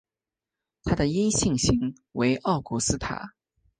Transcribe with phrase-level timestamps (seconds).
[0.83, 3.35] 它的阴性型为奥古斯塔。